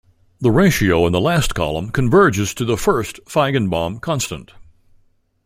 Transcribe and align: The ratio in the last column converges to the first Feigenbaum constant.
The 0.39 0.49
ratio 0.49 1.05
in 1.05 1.11
the 1.13 1.21
last 1.21 1.53
column 1.53 1.91
converges 1.91 2.55
to 2.55 2.65
the 2.65 2.75
first 2.75 3.19
Feigenbaum 3.27 3.99
constant. 4.01 4.51